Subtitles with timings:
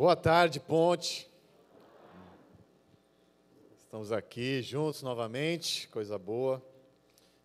[0.00, 1.30] Boa tarde, Ponte.
[3.78, 6.64] Estamos aqui juntos novamente, coisa boa.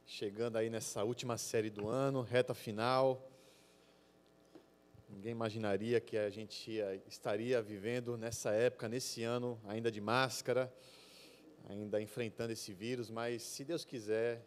[0.06, 3.30] Chegando aí nessa última série do ano, reta final.
[5.10, 10.74] Ninguém imaginaria que a gente ia, estaria vivendo nessa época, nesse ano, ainda de máscara,
[11.68, 14.42] ainda enfrentando esse vírus, mas se Deus quiser,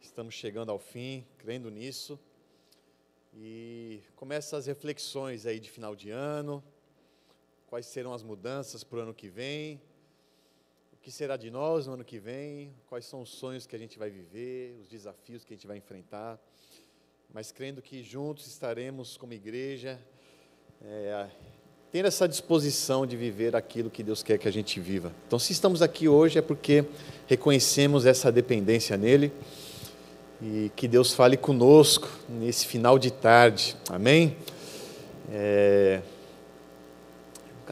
[0.00, 2.16] estamos chegando ao fim, crendo nisso.
[3.34, 6.62] E começa as reflexões aí de final de ano,
[7.74, 9.80] quais serão as mudanças para o ano que vem,
[10.92, 13.78] o que será de nós no ano que vem, quais são os sonhos que a
[13.80, 16.38] gente vai viver, os desafios que a gente vai enfrentar,
[17.32, 19.98] mas crendo que juntos estaremos como igreja,
[20.84, 21.26] é,
[21.90, 25.12] tendo essa disposição de viver aquilo que Deus quer que a gente viva.
[25.26, 26.84] Então, se estamos aqui hoje é porque
[27.26, 29.32] reconhecemos essa dependência nele
[30.40, 34.36] e que Deus fale conosco nesse final de tarde, amém?
[35.28, 36.02] É,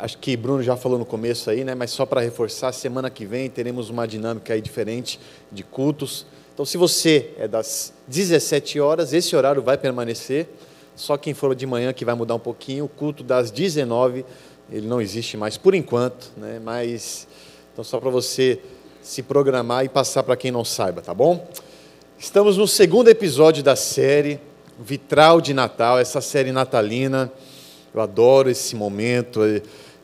[0.02, 1.76] acho que Bruno já falou no começo aí, né?
[1.76, 6.26] Mas só para reforçar, semana que vem teremos uma dinâmica aí diferente de cultos.
[6.52, 10.48] Então, se você é das 17 horas, esse horário vai permanecer.
[10.96, 12.86] Só quem for de manhã que vai mudar um pouquinho.
[12.86, 14.24] O culto das 19,
[14.72, 16.60] ele não existe mais por enquanto, né?
[16.62, 17.28] Mas
[17.72, 18.58] então só para você
[19.00, 21.48] se programar e passar para quem não saiba, tá bom?
[22.18, 24.40] Estamos no segundo episódio da série
[24.80, 27.32] Vitral de Natal, essa série natalina.
[27.94, 29.40] Eu adoro esse momento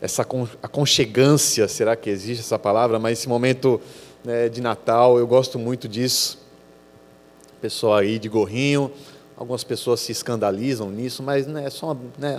[0.00, 0.22] essa
[0.62, 2.98] aconchegância, será que existe essa palavra?
[2.98, 3.80] Mas esse momento
[4.24, 6.38] né, de Natal, eu gosto muito disso.
[7.60, 8.92] Pessoal aí de gorrinho,
[9.36, 12.38] algumas pessoas se escandalizam nisso, mas né, é só né,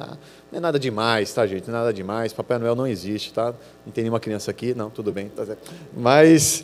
[0.51, 1.69] não é nada demais, tá, gente?
[1.69, 2.31] Nada demais.
[2.31, 3.53] Papai Noel não existe, tá?
[3.85, 5.71] Não tem nenhuma criança aqui, não, tudo bem, tá certo.
[5.95, 6.63] Mas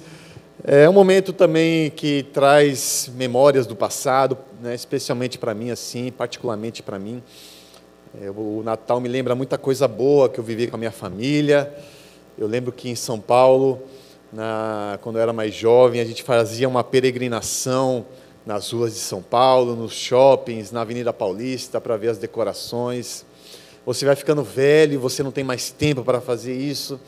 [0.63, 6.81] é um momento também que traz memórias do passado, né, especialmente para mim, assim, particularmente
[6.81, 7.21] para mim.
[8.21, 11.73] É, o Natal me lembra muita coisa boa que eu vivi com a minha família.
[12.37, 13.81] Eu lembro que em São Paulo,
[14.31, 18.05] na, quando eu era mais jovem, a gente fazia uma peregrinação
[18.45, 23.25] nas ruas de São Paulo, nos shoppings, na Avenida Paulista, para ver as decorações.
[23.85, 26.99] Você vai ficando velho, você não tem mais tempo para fazer isso,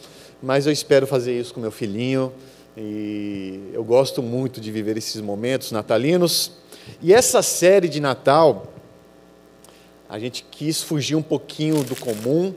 [0.43, 2.33] mas eu espero fazer isso com meu filhinho.
[2.75, 6.51] E eu gosto muito de viver esses momentos natalinos.
[7.01, 8.73] E essa série de Natal,
[10.09, 12.53] a gente quis fugir um pouquinho do comum.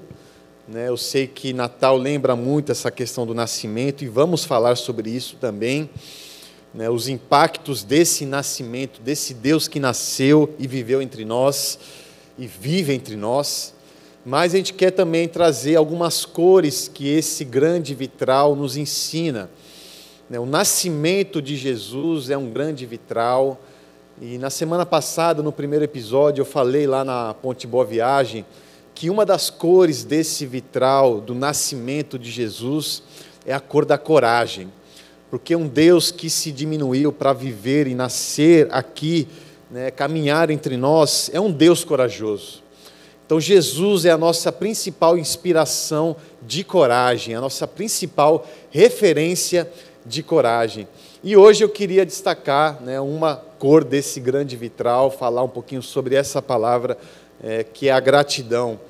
[0.69, 0.89] Né?
[0.89, 5.37] Eu sei que Natal lembra muito essa questão do nascimento e vamos falar sobre isso
[5.41, 5.91] também.
[6.73, 6.89] Né?
[6.89, 11.77] Os impactos desse nascimento, desse Deus que nasceu e viveu entre nós
[12.39, 13.75] e vive entre nós.
[14.25, 19.51] Mas a gente quer também trazer algumas cores que esse grande vitral nos ensina.
[20.29, 20.39] Né?
[20.39, 23.61] O nascimento de Jesus é um grande vitral
[24.23, 28.45] e na semana passada, no primeiro episódio, eu falei lá na Ponte Boa Viagem
[28.95, 33.03] que uma das cores desse vitral do nascimento de Jesus
[33.47, 34.71] é a cor da coragem.
[35.31, 39.27] Porque um Deus que se diminuiu para viver e nascer aqui,
[39.71, 42.63] né, caminhar entre nós, é um Deus corajoso.
[43.25, 49.71] Então, Jesus é a nossa principal inspiração de coragem, a nossa principal referência
[50.05, 50.87] de coragem.
[51.25, 56.15] E hoje eu queria destacar né, uma cor desse grande vitral, falar um pouquinho sobre
[56.15, 56.97] essa palavra
[57.43, 58.81] é, que é a gratidão.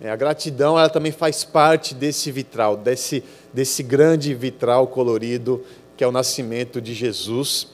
[0.00, 3.22] É, a gratidão ela também faz parte desse vitral, desse,
[3.52, 5.62] desse grande vitral colorido
[5.98, 7.68] que é o nascimento de Jesus.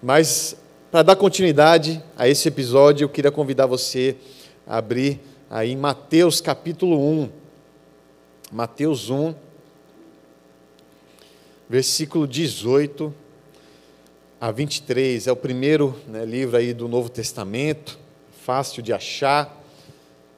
[0.00, 0.56] Mas,
[0.92, 4.14] para dar continuidade a esse episódio, eu queria convidar você
[4.64, 7.28] a abrir aí Mateus capítulo 1.
[8.52, 9.34] Mateus 1,
[11.68, 13.12] versículo 18
[14.40, 17.98] a 23 é o primeiro né, livro aí do Novo Testamento,
[18.42, 19.60] fácil de achar.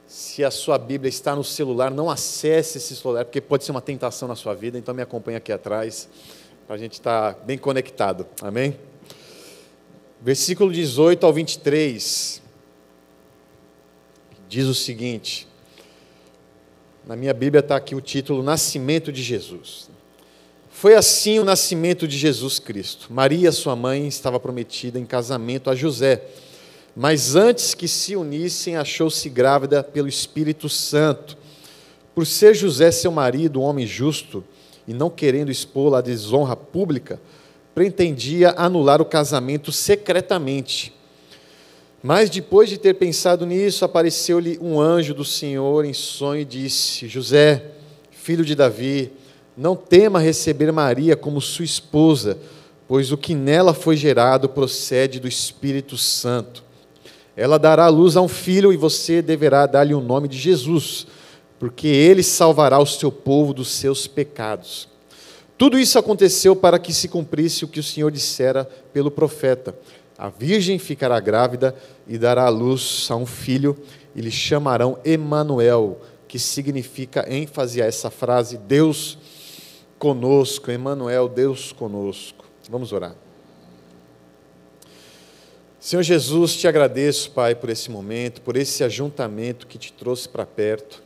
[0.05, 3.81] Se a sua Bíblia está no celular, não acesse esse celular, porque pode ser uma
[3.81, 6.09] tentação na sua vida, então me acompanha aqui atrás,
[6.67, 8.27] para a gente estar bem conectado.
[8.41, 8.77] Amém?
[10.21, 12.41] Versículo 18 ao 23
[14.49, 15.47] diz o seguinte:
[17.07, 19.92] na minha Bíblia está aqui o título Nascimento de Jesus.
[20.75, 23.07] Foi assim o nascimento de Jesus Cristo.
[23.13, 26.23] Maria, sua mãe, estava prometida em casamento a José,
[26.93, 31.37] mas antes que se unissem, achou-se grávida pelo Espírito Santo.
[32.13, 34.43] Por ser José seu marido, um homem justo,
[34.85, 37.21] e não querendo expô-la à desonra pública,
[37.73, 40.93] pretendia anular o casamento secretamente.
[42.01, 47.07] Mas depois de ter pensado nisso, apareceu-lhe um anjo do Senhor em sonho e disse:
[47.07, 47.63] José,
[48.11, 49.13] filho de Davi,
[49.55, 52.37] não tema receber Maria como sua esposa,
[52.87, 56.63] pois o que nela foi gerado procede do Espírito Santo.
[57.35, 61.07] Ela dará luz a um filho e você deverá dar-lhe o nome de Jesus,
[61.59, 64.87] porque ele salvará o seu povo dos seus pecados.
[65.57, 69.75] Tudo isso aconteceu para que se cumprisse o que o Senhor dissera pelo profeta:
[70.17, 71.75] A virgem ficará grávida
[72.07, 73.77] e dará luz a um filho,
[74.15, 79.17] e lhe chamarão Emanuel, que significa ênfase a essa frase: Deus
[80.03, 82.43] conosco, Emanuel, Deus conosco.
[82.69, 83.15] Vamos orar.
[85.79, 90.45] Senhor Jesus, te agradeço, Pai, por esse momento, por esse ajuntamento que te trouxe para
[90.45, 91.01] perto.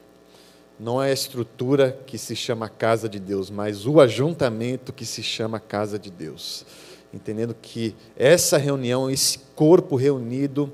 [0.80, 5.22] Não é a estrutura que se chama casa de Deus, mas o ajuntamento que se
[5.22, 6.66] chama casa de Deus.
[7.14, 10.74] Entendendo que essa reunião, esse corpo reunido,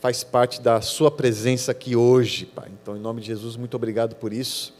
[0.00, 2.70] faz parte da Sua presença aqui hoje, Pai.
[2.80, 4.72] Então, em nome de Jesus, muito obrigado por isso.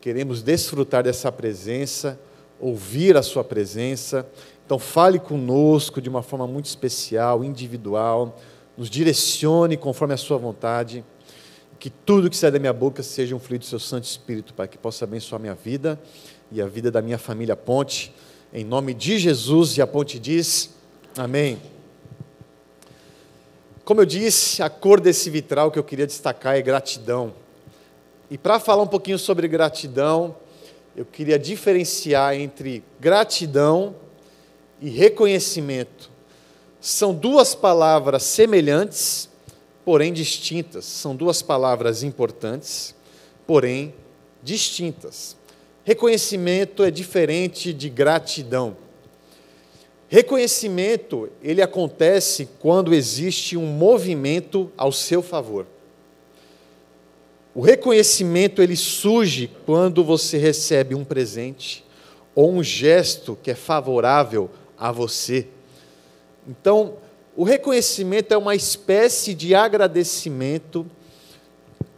[0.00, 2.18] Queremos desfrutar dessa presença,
[2.60, 4.26] ouvir a Sua presença
[4.68, 8.38] então, fale conosco de uma forma muito especial, individual,
[8.76, 11.02] nos direcione conforme a Sua vontade.
[11.78, 14.68] Que tudo que sair da minha boca seja um fluido do Seu Santo Espírito, Pai,
[14.68, 15.98] que possa abençoar minha vida
[16.52, 18.14] e a vida da minha família Ponte.
[18.52, 20.68] Em nome de Jesus, e a Ponte diz:
[21.16, 21.58] Amém.
[23.86, 27.32] Como eu disse, a cor desse vitral que eu queria destacar é gratidão.
[28.30, 30.36] E para falar um pouquinho sobre gratidão,
[30.96, 33.94] eu queria diferenciar entre gratidão
[34.80, 36.18] e reconhecimento
[36.80, 39.28] são duas palavras semelhantes,
[39.84, 40.84] porém distintas.
[40.84, 42.94] São duas palavras importantes,
[43.46, 43.94] porém
[44.42, 45.36] distintas.
[45.84, 48.76] Reconhecimento é diferente de gratidão.
[50.08, 55.66] Reconhecimento, ele acontece quando existe um movimento ao seu favor.
[57.58, 61.84] O reconhecimento ele surge quando você recebe um presente
[62.32, 65.48] ou um gesto que é favorável a você.
[66.46, 66.98] Então,
[67.36, 70.86] o reconhecimento é uma espécie de agradecimento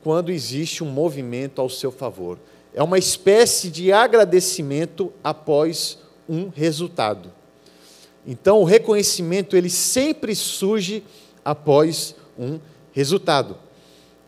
[0.03, 2.39] quando existe um movimento ao seu favor.
[2.73, 7.31] É uma espécie de agradecimento após um resultado.
[8.27, 11.05] Então, o reconhecimento ele sempre surge
[11.45, 12.59] após um
[12.95, 13.59] resultado.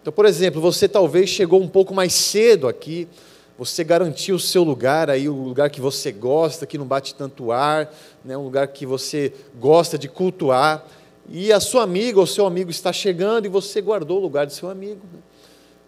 [0.03, 3.07] Então, por exemplo, você talvez chegou um pouco mais cedo aqui,
[3.57, 7.53] você garantiu o seu lugar aí, o lugar que você gosta, que não bate tanto
[7.53, 7.95] ar,
[8.25, 10.85] né, um lugar que você gosta de cultuar,
[11.29, 14.53] e a sua amiga ou seu amigo está chegando e você guardou o lugar do
[14.53, 15.03] seu amigo.
[15.13, 15.21] Né?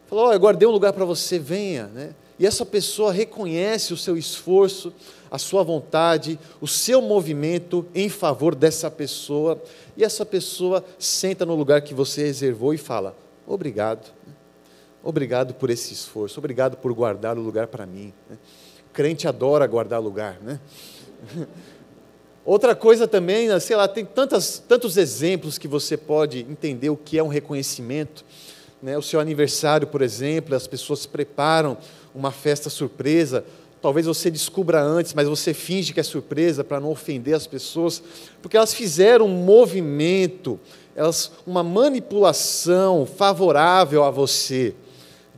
[0.06, 1.88] Falou, oh, eu guardei um lugar para você, venha.
[1.88, 2.14] Né?
[2.38, 4.92] E essa pessoa reconhece o seu esforço,
[5.28, 9.60] a sua vontade, o seu movimento em favor dessa pessoa,
[9.96, 13.16] e essa pessoa senta no lugar que você reservou e fala,
[13.46, 14.12] obrigado.
[15.02, 18.12] Obrigado por esse esforço, obrigado por guardar o lugar para mim.
[18.28, 18.38] Né?
[18.92, 20.58] Crente adora guardar lugar, né?
[22.44, 26.96] Outra coisa também, né, sei lá, tem tantas, tantos exemplos que você pode entender o
[26.96, 28.22] que é um reconhecimento.
[28.82, 28.98] Né?
[28.98, 31.78] O seu aniversário, por exemplo, as pessoas preparam
[32.14, 33.44] uma festa surpresa.
[33.80, 38.02] Talvez você descubra antes, mas você finge que é surpresa para não ofender as pessoas,
[38.42, 40.60] porque elas fizeram um movimento,
[40.94, 44.74] elas, uma manipulação favorável a você.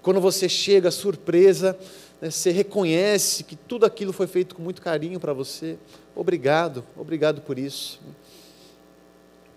[0.03, 1.77] Quando você chega surpresa,
[2.21, 5.77] né, você reconhece que tudo aquilo foi feito com muito carinho para você.
[6.15, 8.01] Obrigado, obrigado por isso.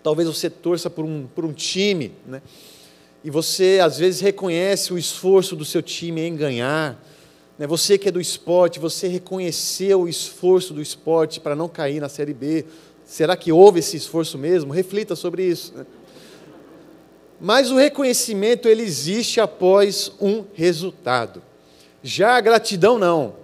[0.02, 2.40] Talvez você torça por um, por um time, né?
[3.22, 6.98] e você às vezes reconhece o esforço do seu time em ganhar.
[7.58, 7.66] Né?
[7.66, 12.08] Você que é do esporte, você reconheceu o esforço do esporte para não cair na
[12.08, 12.64] Série B.
[13.10, 14.72] Será que houve esse esforço mesmo?
[14.72, 15.74] Reflita sobre isso.
[15.74, 15.84] Né?
[17.40, 21.42] Mas o reconhecimento ele existe após um resultado.
[22.04, 23.34] Já a gratidão não.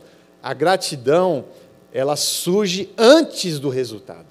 [0.41, 1.47] A gratidão
[1.93, 4.29] ela surge antes do resultado.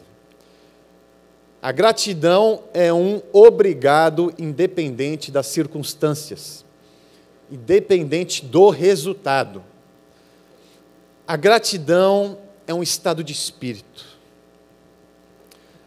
[1.61, 6.63] A gratidão é um obrigado independente das circunstâncias,
[7.51, 9.61] independente do resultado.
[11.27, 14.14] A gratidão é um estado de espírito.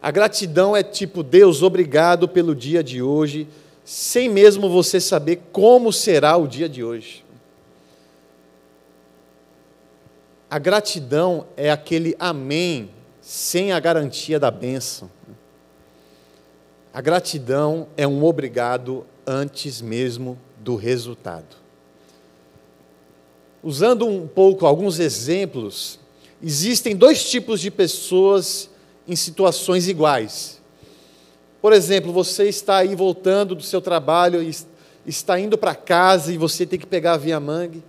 [0.01, 3.49] A gratidão é tipo, Deus, obrigado pelo dia de hoje,
[3.85, 7.25] sem mesmo você saber como será o dia de hoje.
[10.49, 12.91] A gratidão é aquele amém
[13.21, 15.11] sem a garantia da bênção.
[16.95, 21.57] A gratidão é um obrigado antes mesmo do resultado.
[23.63, 25.99] Usando um pouco alguns exemplos,
[26.43, 28.71] existem dois tipos de pessoas
[29.09, 30.61] em situações iguais.
[31.61, 34.41] Por exemplo, você está aí voltando do seu trabalho,
[35.05, 37.83] está indo para casa e você tem que pegar a Via Mangue.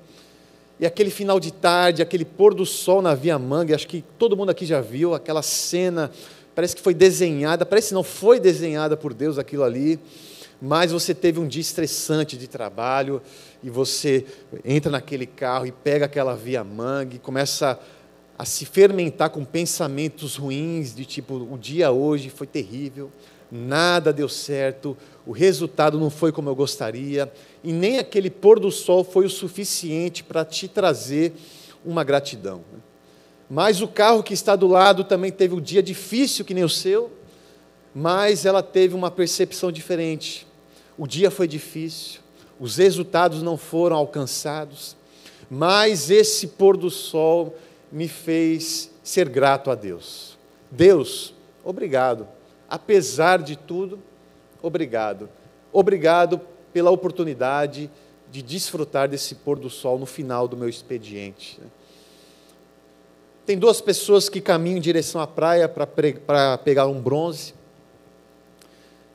[0.80, 4.36] E aquele final de tarde, aquele pôr do sol na Via Mangue, acho que todo
[4.36, 6.10] mundo aqui já viu aquela cena,
[6.56, 10.00] parece que foi desenhada, parece não foi desenhada por Deus aquilo ali.
[10.62, 13.22] mas você teve um dia estressante de trabalho
[13.64, 14.26] e você
[14.66, 17.78] entra naquele carro e pega aquela via mangue, começa a,
[18.40, 23.12] a se fermentar com pensamentos ruins, de tipo, o dia hoje foi terrível,
[23.52, 27.30] nada deu certo, o resultado não foi como eu gostaria,
[27.62, 31.34] e nem aquele pôr do sol foi o suficiente para te trazer
[31.84, 32.64] uma gratidão.
[33.50, 36.70] Mas o carro que está do lado também teve um dia difícil que nem o
[36.70, 37.12] seu,
[37.94, 40.48] mas ela teve uma percepção diferente.
[40.98, 42.22] O dia foi difícil,
[42.58, 44.96] os resultados não foram alcançados,
[45.50, 47.54] mas esse pôr do sol
[47.92, 50.38] me fez ser grato a Deus.
[50.70, 52.28] Deus, obrigado.
[52.70, 54.00] Apesar de tudo,
[54.62, 55.30] obrigado.
[55.72, 56.40] Obrigado
[56.72, 57.90] pela oportunidade
[58.32, 61.60] de desfrutar desse pôr do sol no final do meu expediente.
[63.46, 67.56] Tem duas pessoas que caminham em direção à praia para pegar um bronze.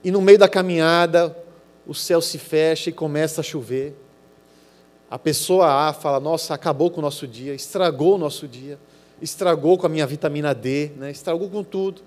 [0.03, 1.37] E no meio da caminhada,
[1.87, 3.95] o céu se fecha e começa a chover.
[5.15, 8.81] A pessoa A fala: Nossa, acabou com o nosso dia, estragou o nosso dia,
[9.23, 11.09] estragou com a minha vitamina D, né?
[11.13, 12.03] estragou com tudo.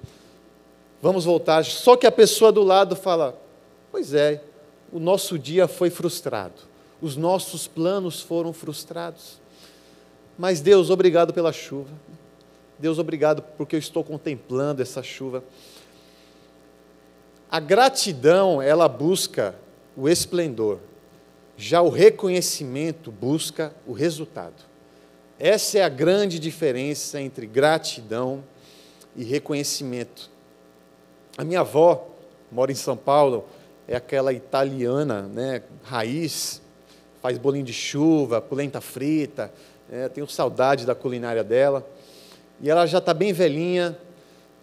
[1.02, 1.64] Vamos voltar.
[1.64, 3.42] Só que a pessoa do lado fala:
[3.94, 4.44] Pois é,
[4.92, 6.56] o nosso dia foi frustrado,
[7.02, 9.40] os nossos planos foram frustrados.
[10.38, 11.94] Mas Deus, obrigado pela chuva.
[12.78, 15.46] Deus, obrigado porque eu estou contemplando essa chuva.
[17.50, 19.56] A gratidão, ela busca
[19.96, 20.80] o esplendor,
[21.58, 24.54] já o reconhecimento busca o resultado.
[25.40, 28.44] Essa é a grande diferença entre gratidão
[29.16, 30.30] e reconhecimento.
[31.36, 32.08] A minha avó
[32.52, 33.46] mora em São Paulo,
[33.88, 36.62] é aquela italiana, né, raiz,
[37.22, 39.52] faz bolinho de chuva, polenta frita,
[39.92, 41.88] é, tenho saudade da culinária dela.
[42.62, 43.98] E ela já está bem velhinha,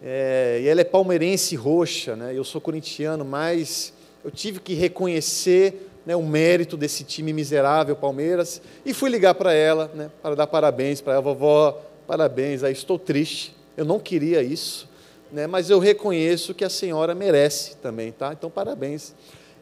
[0.01, 2.33] é, e ela é palmeirense roxa, né?
[2.35, 8.61] Eu sou corintiano, mas eu tive que reconhecer né, o mérito desse time miserável Palmeiras
[8.85, 12.63] e fui ligar para ela, né, para dar parabéns para ela, vovó, parabéns.
[12.63, 14.87] Aí estou triste, eu não queria isso,
[15.31, 18.31] né, mas eu reconheço que a senhora merece também, tá?
[18.31, 19.13] Então parabéns.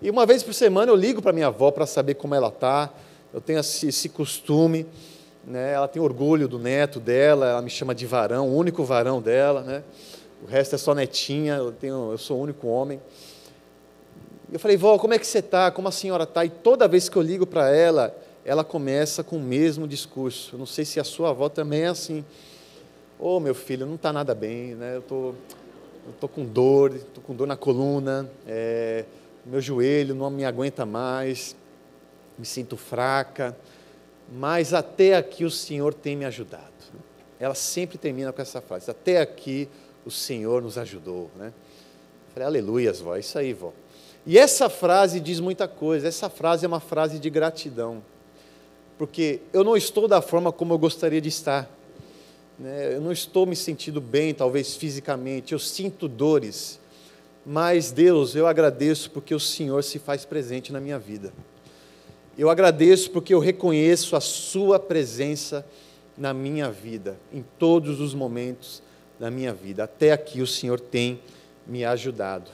[0.01, 2.91] E uma vez por semana eu ligo para minha avó para saber como ela está.
[3.33, 4.85] Eu tenho esse, esse costume
[5.45, 5.73] né?
[5.73, 9.61] Ela tem orgulho do neto dela, ela me chama de varão, o único varão dela,
[9.61, 9.83] né?
[10.41, 12.99] O resto é só netinha, eu, tenho, eu sou o único homem.
[14.53, 15.71] Eu falei, vó, como é que você está?
[15.71, 16.45] Como a senhora está?
[16.45, 20.55] E toda vez que eu ligo para ela, ela começa com o mesmo discurso.
[20.55, 22.23] Eu não sei se a sua avó também é assim.
[23.19, 24.95] Ô, oh, meu filho, não está nada bem, né?
[24.95, 25.33] Eu tô,
[26.13, 29.05] estou com dor, estou com dor na coluna, é,
[29.45, 31.55] meu joelho não me aguenta mais,
[32.37, 33.55] me sinto fraca
[34.31, 36.63] mas até aqui o Senhor tem me ajudado.
[37.39, 39.67] Ela sempre termina com essa frase: até aqui
[40.05, 41.29] o Senhor nos ajudou.
[41.35, 41.47] Né?
[41.47, 43.73] Eu falei, aleluias, vó, é isso aí, vó.
[44.25, 48.01] E essa frase diz muita coisa, essa frase é uma frase de gratidão,
[48.97, 51.69] porque eu não estou da forma como eu gostaria de estar,
[52.57, 52.95] né?
[52.95, 56.79] eu não estou me sentindo bem, talvez fisicamente, eu sinto dores,
[57.45, 61.33] mas Deus, eu agradeço porque o Senhor se faz presente na minha vida.
[62.37, 65.65] Eu agradeço porque eu reconheço a Sua presença
[66.17, 68.81] na minha vida, em todos os momentos
[69.19, 69.83] da minha vida.
[69.83, 71.19] Até aqui o Senhor tem
[71.67, 72.49] me ajudado.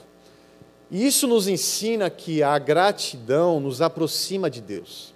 [0.90, 5.14] E isso nos ensina que a gratidão nos aproxima de Deus.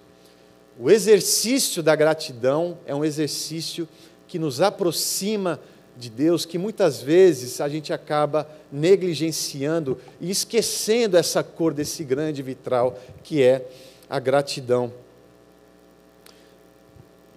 [0.79, 3.87] O exercício da gratidão é um exercício
[4.27, 5.59] que nos aproxima
[5.97, 12.41] de Deus, que muitas vezes a gente acaba negligenciando e esquecendo essa cor desse grande
[12.41, 13.65] vitral que é
[14.09, 14.91] a gratidão.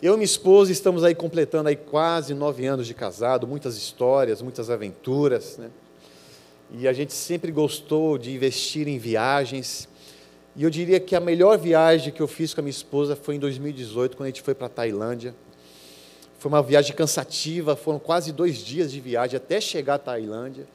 [0.01, 4.41] Eu e minha esposa estamos aí completando aí quase nove anos de casado, muitas histórias,
[4.41, 5.71] muitas aventuras, né?
[6.71, 9.89] E a gente sempre gostou de investir em viagens.
[10.55, 13.37] E eu diria que a melhor viagem que eu fiz com a minha esposa foi
[13.37, 15.35] em 2018, quando a gente foi para a Tailândia.
[16.39, 20.67] Foi uma viagem cansativa, foram quase dois dias de viagem até chegar à Tailândia.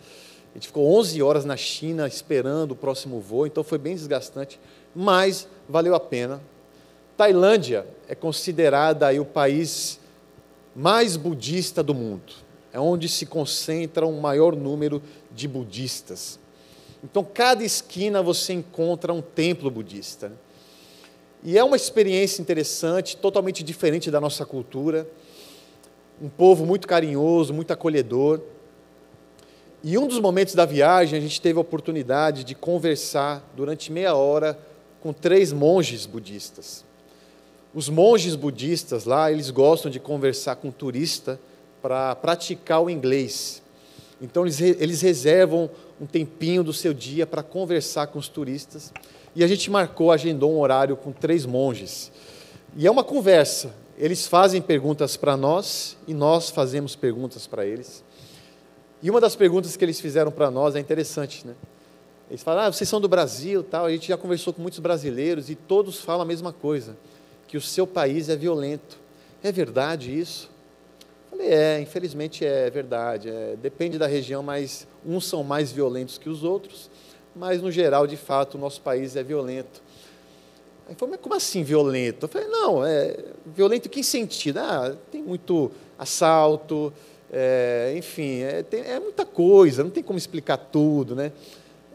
[0.52, 4.60] A gente ficou 11 horas na China esperando o próximo voo, então foi bem desgastante
[4.96, 6.42] mas valeu a pena.
[7.18, 10.00] Tailândia é considerada aí o país
[10.76, 12.34] mais budista do mundo.
[12.74, 15.02] É onde se concentra um maior número
[15.32, 16.40] de budistas.
[17.04, 20.32] Então, cada esquina você encontra um templo budista.
[21.44, 25.08] E é uma experiência interessante, totalmente diferente da nossa cultura.
[26.20, 28.42] Um povo muito carinhoso, muito acolhedor.
[29.84, 34.16] E um dos momentos da viagem, a gente teve a oportunidade de conversar durante meia
[34.16, 34.58] hora
[35.02, 36.86] com três monges budistas.
[37.76, 41.38] Os monges budistas lá, eles gostam de conversar com turista
[41.84, 43.62] para praticar o inglês.
[44.22, 48.94] Então, eles, eles reservam um tempinho do seu dia para conversar com os turistas.
[49.36, 52.10] e a gente marcou, agendou um horário com três monges.
[52.78, 53.74] E é uma conversa.
[53.98, 58.02] Eles fazem perguntas para nós e nós fazemos perguntas para eles.
[59.02, 61.54] E uma das perguntas que eles fizeram para nós é interessante, né?
[62.30, 63.88] Eles falam, ah, vocês são do Brasil, tal.
[63.88, 66.96] A gente já conversou com muitos brasileiros e todos falam a mesma coisa,
[67.46, 68.98] que o seu país é violento.
[69.44, 70.53] É verdade isso?
[71.34, 73.28] Falei, é, infelizmente é verdade.
[73.28, 76.92] É, depende da região, mas uns são mais violentos que os outros,
[77.36, 79.82] mas no geral, de fato, o nosso país é violento.
[80.88, 82.26] Aí falou, mas como assim violento?
[82.26, 84.60] Eu falei, não, é violento em que sentido?
[84.60, 86.94] Ah, tem muito assalto,
[87.32, 91.32] é, enfim, é, tem, é, muita coisa, não tem como explicar tudo, né?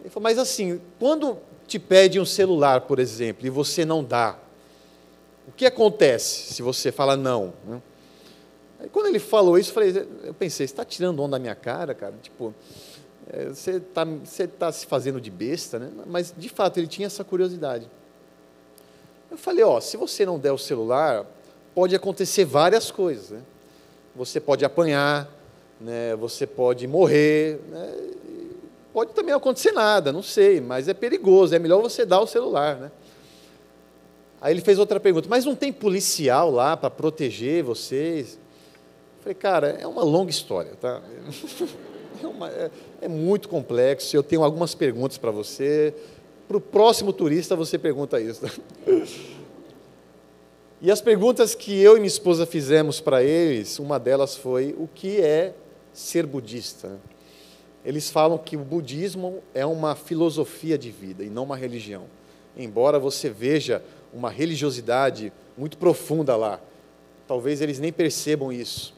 [0.01, 4.37] Ele falou, mas assim, quando te pede um celular, por exemplo, e você não dá,
[5.47, 7.53] o que acontece se você fala não?
[7.65, 7.81] Né?
[8.81, 11.55] Aí, quando ele falou isso, eu, falei, eu pensei, você está tirando onda da minha
[11.55, 12.15] cara, cara?
[12.23, 12.55] Tipo,
[13.31, 14.07] é, você está
[14.59, 15.91] tá se fazendo de besta, né?
[16.07, 17.89] Mas, de fato, ele tinha essa curiosidade.
[19.31, 21.27] Eu falei, ó, se você não der o celular,
[21.75, 23.43] pode acontecer várias coisas, né?
[24.15, 25.29] Você pode apanhar,
[25.81, 26.17] né?
[26.17, 27.97] Você pode morrer, né?
[28.93, 32.77] Pode também acontecer nada, não sei, mas é perigoso, é melhor você dar o celular,
[32.77, 32.91] né?
[34.41, 38.39] Aí ele fez outra pergunta, mas não tem policial lá para proteger vocês?
[39.21, 41.03] Falei, cara, é uma longa história, tá?
[42.21, 42.69] É, uma, é,
[43.03, 45.95] é muito complexo, eu tenho algumas perguntas para você.
[46.49, 48.43] Para o próximo turista você pergunta isso.
[50.81, 54.87] E as perguntas que eu e minha esposa fizemos para eles, uma delas foi: o
[54.87, 55.53] que é
[55.93, 57.01] ser budista?
[57.85, 62.05] Eles falam que o budismo é uma filosofia de vida e não uma religião.
[62.57, 63.83] Embora você veja
[64.15, 66.61] uma religiosidade muito profunda lá,
[67.27, 68.95] talvez eles nem percebam isso.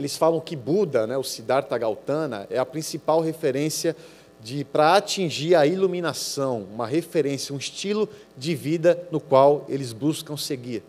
[0.00, 3.94] Eles falam que Buda, né, o Siddhartha Gautama, é a principal referência
[4.42, 10.38] de para atingir a iluminação, uma referência, um estilo de vida no qual eles buscam
[10.38, 10.82] seguir.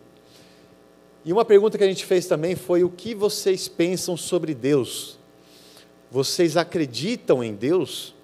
[1.26, 5.18] E uma pergunta que a gente fez também foi: o que vocês pensam sobre Deus?
[6.10, 8.14] Vocês acreditam em Deus?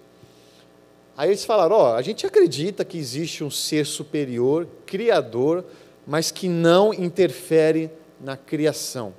[1.15, 5.67] Aí eles falaram: Ó, oh, a gente acredita que existe um ser superior, criador,
[6.07, 9.13] mas que não interfere na criação.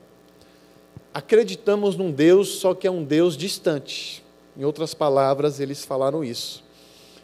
[1.20, 4.24] Acreditamos num Deus, só que é um Deus distante.
[4.58, 6.64] Em outras palavras, eles falaram isso.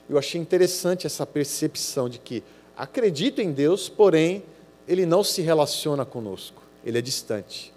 [0.09, 2.43] Eu achei interessante essa percepção de que
[2.75, 4.43] acredito em Deus, porém,
[4.85, 7.73] ele não se relaciona conosco, ele é distante.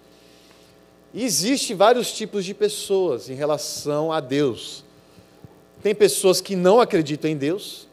[1.14, 4.82] E existe vários tipos de pessoas em relação a Deus.
[5.84, 7.86] Tem pessoas que não acreditam em Deus,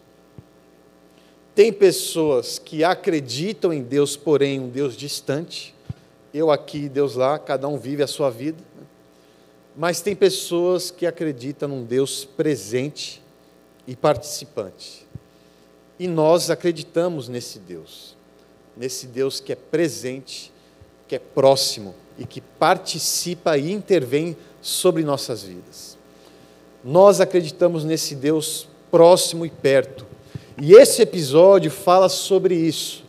[1.53, 5.74] tem pessoas que acreditam em Deus, porém um Deus distante.
[6.38, 8.62] Eu aqui, Deus lá, cada um vive a sua vida.
[9.74, 13.24] Mas tem pessoas que acreditam num Deus presente
[13.88, 15.08] e participante.
[15.98, 18.17] E nós acreditamos nesse Deus,
[18.76, 20.52] nesse Deus que é presente,
[21.08, 25.98] que é próximo e que participa e intervém sobre nossas vidas.
[26.84, 30.06] Nós acreditamos nesse Deus próximo e perto.
[30.62, 33.06] E esse episódio fala sobre isso.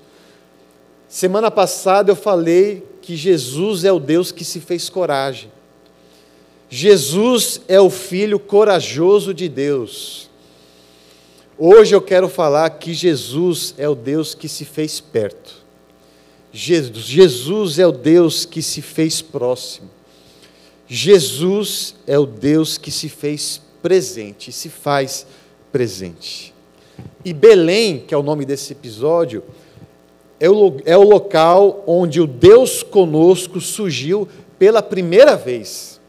[1.08, 5.48] Semana passada eu falei que Jesus é o Deus que se fez coragem.
[6.68, 10.28] Jesus é o Filho corajoso de Deus.
[11.56, 15.64] Hoje eu quero falar que Jesus é o Deus que se fez perto.
[16.52, 19.88] Jesus, é o Deus que se fez próximo.
[20.88, 25.24] Jesus é o Deus que se fez presente, se faz
[25.70, 26.52] presente.
[27.24, 29.44] E Belém, que é o nome desse episódio,
[30.38, 36.00] é o, é o local onde o Deus conosco surgiu pela primeira vez.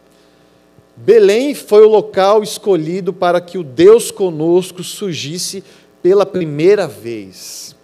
[0.96, 5.64] Belém foi o local escolhido para que o Deus conosco surgisse
[6.02, 7.76] pela primeira vez.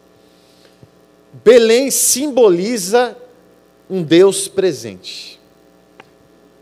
[1.43, 3.15] Belém simboliza
[3.89, 5.39] um Deus presente.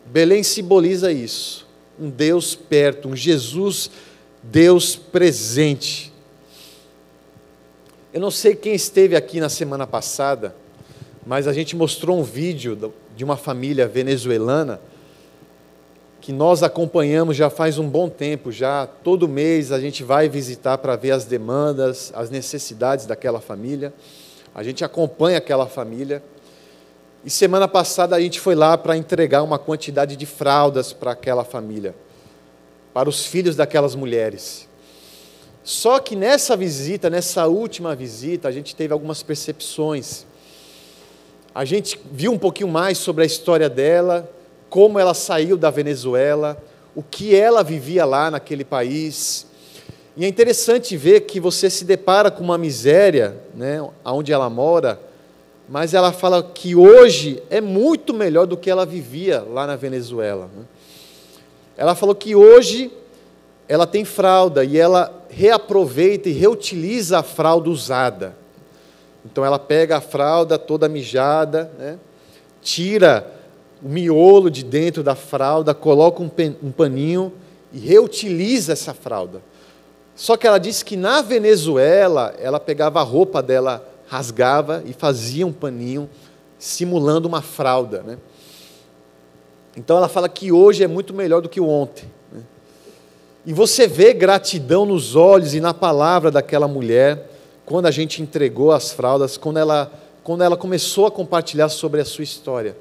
[0.05, 1.65] Belém simboliza isso,
[1.97, 3.89] um Deus perto, um Jesus,
[4.43, 6.10] Deus presente.
[8.13, 10.53] Eu não sei quem esteve aqui na semana passada,
[11.25, 14.81] mas a gente mostrou um vídeo de uma família venezuelana
[16.19, 20.77] que nós acompanhamos já faz um bom tempo, já todo mês a gente vai visitar
[20.77, 23.93] para ver as demandas, as necessidades daquela família.
[24.53, 26.21] A gente acompanha aquela família.
[27.23, 31.45] E semana passada a gente foi lá para entregar uma quantidade de fraldas para aquela
[31.45, 31.95] família,
[32.93, 34.67] para os filhos daquelas mulheres.
[35.63, 40.25] Só que nessa visita, nessa última visita, a gente teve algumas percepções.
[41.53, 44.29] A gente viu um pouquinho mais sobre a história dela,
[44.69, 46.61] como ela saiu da Venezuela,
[46.95, 49.45] o que ela vivia lá naquele país.
[50.17, 54.99] E é interessante ver que você se depara com uma miséria, né, onde ela mora,
[55.69, 60.49] mas ela fala que hoje é muito melhor do que ela vivia lá na Venezuela.
[60.55, 60.63] Né?
[61.77, 62.91] Ela falou que hoje
[63.67, 68.35] ela tem fralda e ela reaproveita e reutiliza a fralda usada.
[69.25, 71.99] Então ela pega a fralda toda mijada, né?
[72.61, 73.31] tira
[73.83, 77.33] o miolo de dentro da fralda, coloca um paninho
[77.73, 79.41] e reutiliza essa fralda.
[80.15, 85.47] Só que ela disse que na Venezuela ela pegava a roupa dela, rasgava e fazia
[85.47, 86.09] um paninho
[86.59, 88.03] simulando uma fralda.
[88.03, 88.17] Né?
[89.75, 92.07] Então ela fala que hoje é muito melhor do que o ontem.
[93.45, 97.29] E você vê gratidão nos olhos e na palavra daquela mulher
[97.65, 99.91] quando a gente entregou as fraldas, quando ela,
[100.23, 102.75] quando ela começou a compartilhar sobre a sua história.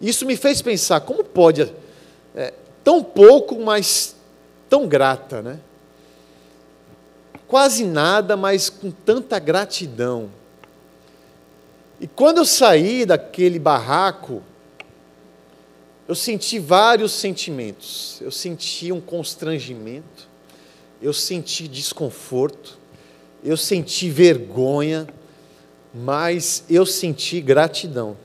[0.00, 1.70] Isso me fez pensar, como pode,
[2.34, 4.14] é, tão pouco, mas
[4.68, 5.58] tão grata, né?
[7.46, 10.30] Quase nada, mas com tanta gratidão.
[12.00, 14.42] E quando eu saí daquele barraco,
[16.10, 18.18] eu senti vários sentimentos.
[18.20, 20.28] Eu senti um constrangimento,
[21.00, 22.76] eu senti desconforto,
[23.44, 25.06] eu senti vergonha,
[25.94, 28.16] mas eu senti gratidão.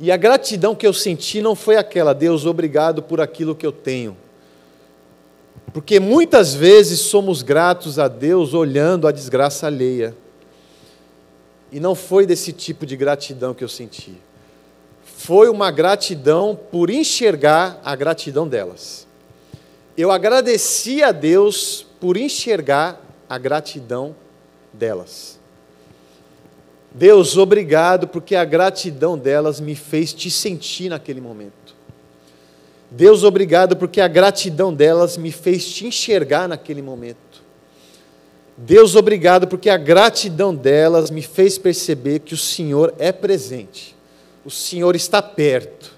[0.00, 3.70] E a gratidão que eu senti não foi aquela, Deus, obrigado por aquilo que eu
[3.70, 4.16] tenho.
[5.74, 10.16] Porque muitas vezes somos gratos a Deus olhando a desgraça alheia.
[11.70, 14.18] E não foi desse tipo de gratidão que eu senti.
[15.24, 19.06] Foi uma gratidão por enxergar a gratidão delas.
[19.96, 24.16] Eu agradeci a Deus por enxergar a gratidão
[24.72, 25.38] delas.
[26.90, 31.76] Deus, obrigado, porque a gratidão delas me fez te sentir naquele momento.
[32.90, 37.44] Deus, obrigado, porque a gratidão delas me fez te enxergar naquele momento.
[38.56, 43.94] Deus, obrigado, porque a gratidão delas me fez perceber que o Senhor é presente,
[44.44, 45.92] o Senhor está perto.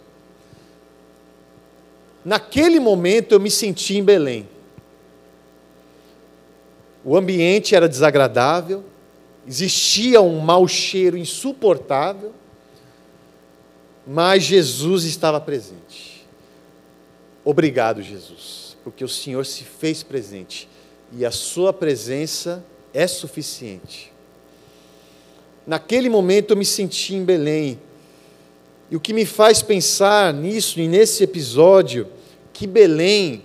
[2.25, 4.49] Naquele momento eu me senti em Belém.
[7.05, 8.83] O ambiente era desagradável,
[9.47, 12.33] existia um mau cheiro insuportável,
[14.07, 16.27] mas Jesus estava presente.
[17.45, 20.67] Obrigado, Jesus, porque o Senhor se fez presente
[21.13, 24.11] e a Sua presença é suficiente.
[25.67, 27.79] Naquele momento eu me senti em Belém,
[28.91, 32.07] e o que me faz pensar nisso e nesse episódio,
[32.53, 33.43] que Belém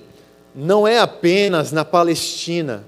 [0.54, 2.84] não é apenas na Palestina,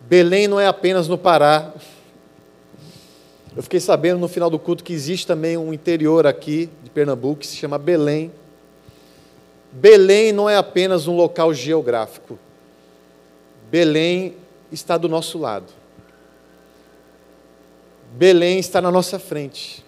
[0.00, 1.72] Belém não é apenas no Pará.
[3.56, 7.40] Eu fiquei sabendo no final do culto que existe também um interior aqui de Pernambuco
[7.40, 8.30] que se chama Belém.
[9.72, 12.38] Belém não é apenas um local geográfico.
[13.68, 14.36] Belém
[14.70, 15.72] está do nosso lado.
[18.12, 19.85] Belém está na nossa frente.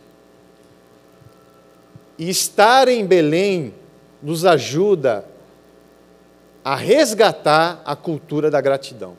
[2.18, 3.72] E estar em Belém
[4.22, 5.24] nos ajuda
[6.64, 9.16] a resgatar a cultura da gratidão.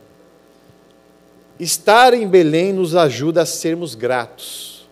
[1.59, 4.88] Estar em Belém nos ajuda a sermos gratos.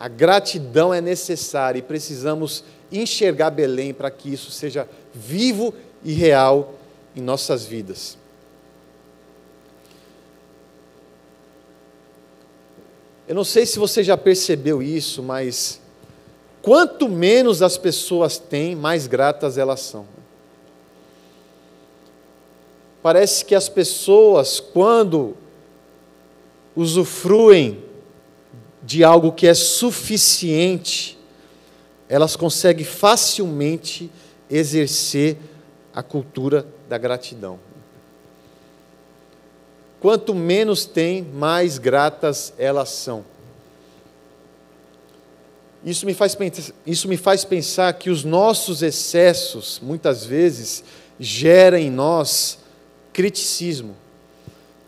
[0.00, 6.74] A gratidão é necessária e precisamos enxergar Belém para que isso seja vivo e real
[7.14, 8.18] em nossas vidas.
[13.26, 15.80] Eu não sei se você já percebeu isso, mas
[16.64, 20.06] quanto menos as pessoas têm, mais gratas elas são.
[23.02, 25.36] Parece que as pessoas, quando
[26.74, 27.84] usufruem
[28.82, 31.18] de algo que é suficiente,
[32.08, 34.10] elas conseguem facilmente
[34.48, 35.36] exercer
[35.94, 37.58] a cultura da gratidão.
[40.00, 43.22] Quanto menos tem, mais gratas elas são.
[45.84, 46.36] Isso me, faz,
[46.86, 50.82] isso me faz pensar que os nossos excessos, muitas vezes,
[51.20, 52.58] geram em nós
[53.12, 53.94] criticismo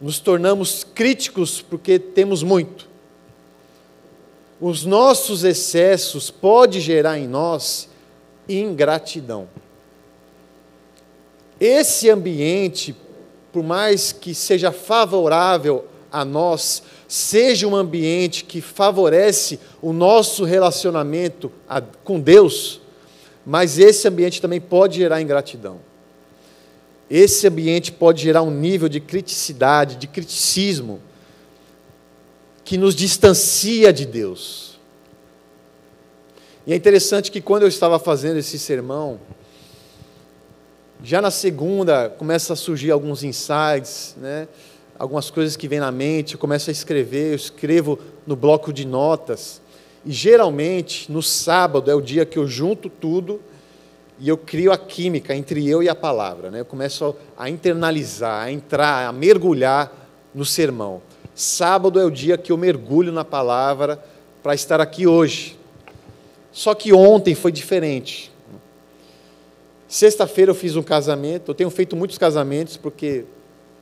[0.00, 2.88] nos tornamos críticos porque temos muito.
[4.60, 7.88] Os nossos excessos podem gerar em nós
[8.48, 9.48] ingratidão.
[11.58, 12.94] Esse ambiente,
[13.52, 21.52] por mais que seja favorável a nós, seja um ambiente que favorece o nosso relacionamento
[22.04, 22.80] com Deus,
[23.44, 25.80] mas esse ambiente também pode gerar ingratidão.
[27.08, 31.00] Esse ambiente pode gerar um nível de criticidade, de criticismo,
[32.64, 34.78] que nos distancia de Deus.
[36.66, 39.20] E é interessante que quando eu estava fazendo esse sermão,
[41.02, 44.48] Já na segunda, começa a surgir alguns insights, né?
[44.98, 48.86] Algumas coisas que vêm na mente, eu começo a escrever, eu escrevo no bloco de
[48.86, 49.60] notas.
[50.04, 53.40] E geralmente, no sábado, é o dia que eu junto tudo
[54.18, 56.50] e eu crio a química entre eu e a palavra.
[56.50, 56.60] Né?
[56.60, 59.92] Eu começo a internalizar, a entrar, a mergulhar
[60.34, 61.02] no sermão.
[61.34, 64.02] Sábado é o dia que eu mergulho na palavra
[64.42, 65.58] para estar aqui hoje.
[66.50, 68.32] Só que ontem foi diferente.
[69.86, 73.24] Sexta-feira eu fiz um casamento, eu tenho feito muitos casamentos, porque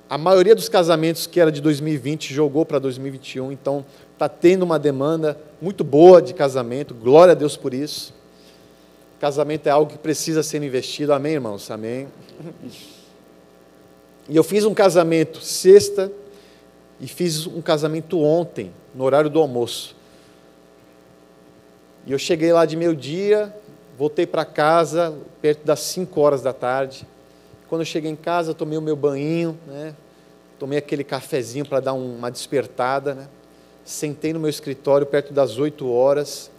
[0.08, 4.78] a maioria dos casamentos que era de 2020 jogou para 2021, então está tendo uma
[4.78, 8.12] demanda muito boa de casamento, glória a Deus por isso.
[9.18, 11.70] Casamento é algo que precisa ser investido, amém, irmãos?
[11.70, 12.08] Amém.
[14.26, 16.10] E eu fiz um casamento sexta
[16.98, 19.94] e fiz um casamento ontem, no horário do almoço.
[22.06, 23.54] E eu cheguei lá de meio-dia,
[23.98, 27.06] voltei para casa perto das 5 horas da tarde.
[27.74, 29.96] Quando eu cheguei em casa, tomei o meu banho, né?
[30.60, 33.14] tomei aquele cafezinho para dar uma despertada.
[33.14, 33.28] Né?
[33.84, 36.52] Sentei no meu escritório perto das 8 horas.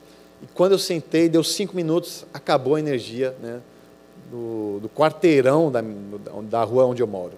[0.44, 3.62] E quando eu sentei, deu cinco minutos, acabou a energia né?
[4.30, 5.82] do, do quarteirão da,
[6.42, 7.36] da rua onde eu moro.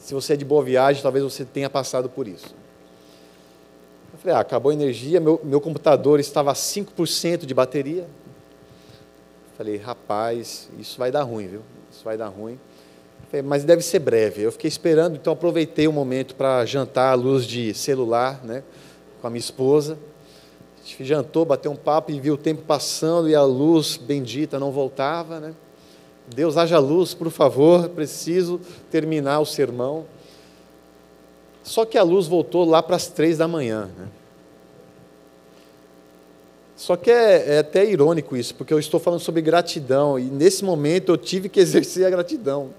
[0.00, 2.54] Se você é de boa viagem, talvez você tenha passado por isso.
[4.12, 8.06] Eu falei, ah, acabou a energia, meu, meu computador estava a 5% de bateria.
[9.58, 11.62] Falei, rapaz, isso vai dar ruim, viu?
[11.90, 12.60] Isso vai dar ruim.
[13.28, 14.42] Falei, mas deve ser breve.
[14.42, 18.62] Eu fiquei esperando, então aproveitei o momento para jantar à luz de celular, né?
[19.20, 19.98] Com a minha esposa.
[20.80, 24.60] A gente jantou, bateu um papo e viu o tempo passando e a luz bendita
[24.60, 25.52] não voltava, né?
[26.32, 28.60] Deus, haja luz, por favor, preciso
[28.92, 30.06] terminar o sermão.
[31.64, 33.90] Só que a luz voltou lá para as três da manhã.
[33.98, 34.08] Né?
[36.78, 40.64] Só que é, é, até irônico isso, porque eu estou falando sobre gratidão, e nesse
[40.64, 42.70] momento eu tive que exercer a gratidão.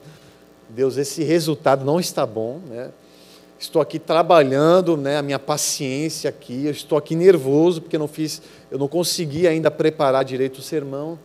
[0.70, 2.92] Deus, esse resultado não está bom, né?
[3.60, 8.08] Estou aqui trabalhando, né, a minha paciência aqui, eu estou aqui nervoso porque eu não
[8.08, 11.20] fiz, eu não consegui ainda preparar direito o sermão,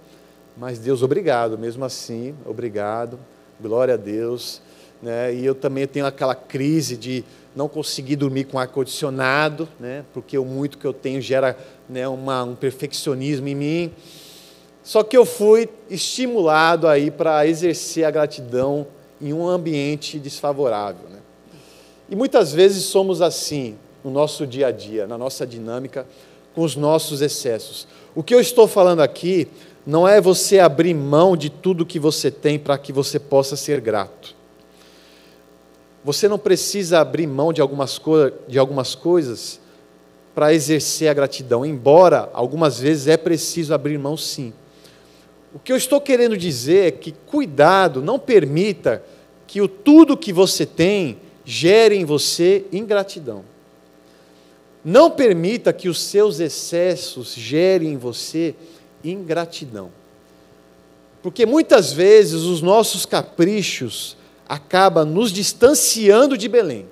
[0.56, 3.20] mas Deus, obrigado, mesmo assim, obrigado,
[3.60, 4.60] glória a Deus,
[5.04, 5.34] né?
[5.34, 7.22] E eu também tenho aquela crise de
[7.54, 11.56] não conseguir dormir com ar-condicionado, né, porque o muito que eu tenho gera
[11.88, 13.92] né, uma, um perfeccionismo em mim.
[14.82, 18.86] Só que eu fui estimulado aí para exercer a gratidão
[19.20, 21.08] em um ambiente desfavorável.
[21.08, 21.18] Né?
[22.08, 26.06] E muitas vezes somos assim no nosso dia a dia, na nossa dinâmica,
[26.54, 27.86] com os nossos excessos.
[28.14, 29.48] O que eu estou falando aqui
[29.86, 33.80] não é você abrir mão de tudo que você tem para que você possa ser
[33.80, 34.34] grato.
[36.04, 39.58] Você não precisa abrir mão de algumas, co de algumas coisas
[40.34, 44.52] para exercer a gratidão, embora algumas vezes é preciso abrir mão sim.
[45.54, 49.02] O que eu estou querendo dizer é que cuidado, não permita
[49.46, 53.44] que o tudo que você tem gere em você ingratidão.
[54.84, 58.54] Não permita que os seus excessos gerem em você
[59.02, 59.90] ingratidão.
[61.22, 64.16] Porque muitas vezes os nossos caprichos
[64.54, 66.86] acaba nos distanciando de Belém.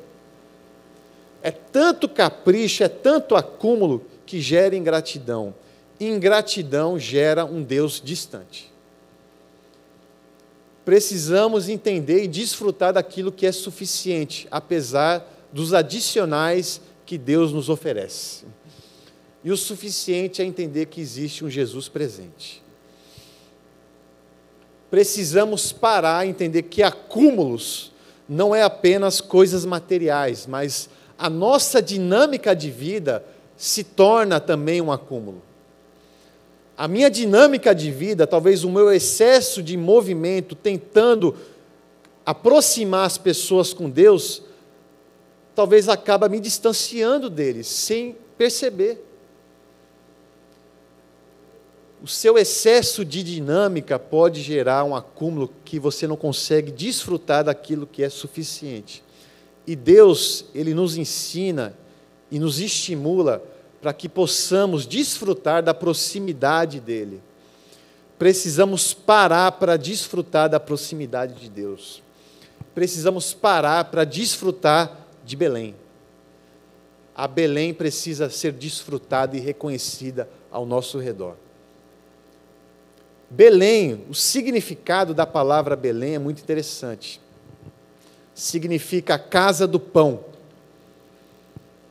[1.41, 5.55] É tanto capricho, é tanto acúmulo que gera ingratidão.
[6.01, 8.73] Ingratidão gera um Deus distante.
[10.85, 18.45] Precisamos entender e desfrutar daquilo que é suficiente, apesar dos adicionais que Deus nos oferece.
[19.45, 22.61] E o suficiente é entender que existe um Jesus presente
[24.93, 27.91] precisamos parar e entender que acúmulos
[28.29, 30.87] não é apenas coisas materiais, mas
[31.19, 33.25] a nossa dinâmica de vida
[33.57, 35.41] se torna também um acúmulo.
[36.77, 41.35] A minha dinâmica de vida, talvez o meu excesso de movimento tentando
[42.27, 44.43] aproximar as pessoas com Deus,
[45.55, 49.03] talvez acaba me distanciando deles sem perceber.
[52.03, 57.87] O seu excesso de dinâmica pode gerar um acúmulo que você não consegue desfrutar daquilo
[57.87, 59.05] que é suficiente.
[59.65, 61.73] E Deus, Ele nos ensina
[62.29, 63.41] e nos estimula
[63.81, 67.23] para que possamos desfrutar da proximidade dEle.
[68.19, 72.03] Precisamos parar para desfrutar da proximidade de Deus.
[72.75, 75.77] Precisamos parar para desfrutar de Belém.
[77.15, 81.37] A Belém precisa ser desfrutada e reconhecida ao nosso redor.
[83.35, 87.19] Belém, o significado da palavra Belém é muito interessante.
[88.35, 90.23] Significa casa do pão.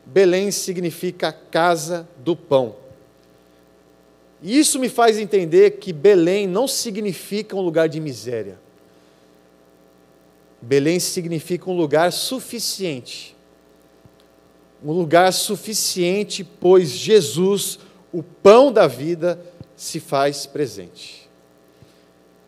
[0.06, 2.76] Belém significa casa do pão.
[4.40, 8.60] E isso me faz entender que Belém não significa um lugar de miséria.
[10.62, 13.36] Belém significa um lugar suficiente.
[14.84, 17.80] Um lugar suficiente, pois Jesus,
[18.14, 19.44] o pão da vida,
[19.76, 21.21] se faz presente.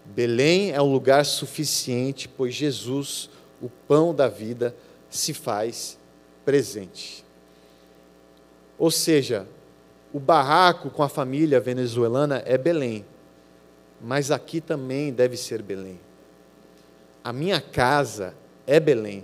[0.06, 3.30] Belém é um lugar suficiente, pois Jesus,
[3.62, 4.76] o pão da vida,
[5.10, 5.98] se faz
[6.44, 7.24] presente.
[8.78, 9.48] Ou seja,
[10.13, 13.06] o barraco com a família venezuelana é Belém,
[14.02, 16.00] mas aqui também deve ser Belém.
[17.24, 18.36] A minha casa
[18.68, 19.24] é Belém.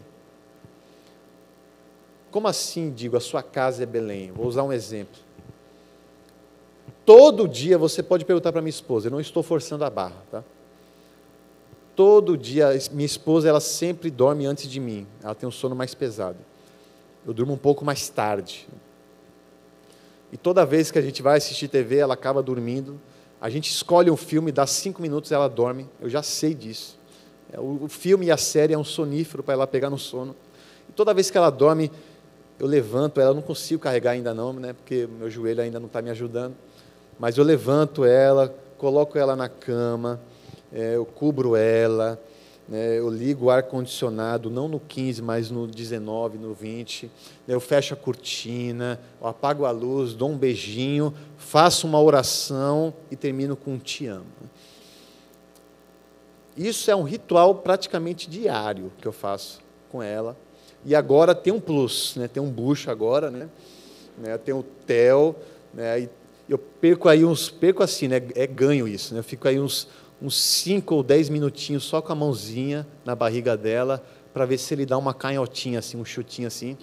[2.32, 4.32] Como assim, digo, a sua casa é Belém?
[4.32, 5.20] Vou usar um exemplo.
[7.06, 10.44] Todo dia você pode perguntar para minha esposa, eu não estou forçando a barra, tá?
[12.00, 15.94] Todo dia, minha esposa, ela sempre dorme antes de mim, ela tem um sono mais
[15.94, 16.38] pesado.
[17.28, 18.70] Eu durmo um pouco mais tarde.
[20.32, 22.98] E toda vez que a gente vai assistir TV, ela acaba dormindo.
[23.42, 25.90] A gente escolhe um filme, dá cinco minutos, ela dorme.
[26.00, 26.98] Eu já sei disso.
[27.52, 30.34] É, o filme e a série é um sonífero para ela pegar no sono.
[30.88, 31.92] E toda vez que ela dorme,
[32.58, 33.32] eu levanto ela.
[33.32, 34.72] Eu não consigo carregar ainda não, né?
[34.72, 36.56] Porque meu joelho ainda não está me ajudando.
[37.20, 40.18] Mas eu levanto ela, coloco ela na cama,
[40.72, 42.20] é, eu cubro ela,
[42.70, 47.08] né, eu ligo o ar-condicionado, não no 15, mas no 19, no 20.
[47.48, 53.16] Né, eu fecho a cortina, apago a luz, dou um beijinho, faço uma oração e
[53.16, 54.26] termino com um te amo.
[56.56, 60.38] Isso é um ritual praticamente diário que eu faço com ela.
[60.86, 62.28] E agora tem um plus, né?
[62.28, 63.50] tem um bucho agora, né?
[64.18, 64.38] né?
[64.38, 65.36] tem o Theo,
[65.74, 66.02] né?
[66.02, 66.10] e
[66.48, 68.22] eu perco aí uns, perco assim, né?
[68.36, 69.22] é ganho isso, né?
[69.22, 69.88] eu fico aí uns,
[70.22, 74.04] uns 5 ou 10 minutinhos só com a mãozinha na barriga dela,
[74.34, 76.78] para ver se ele dá uma canhotinha, assim, um chutinho assim.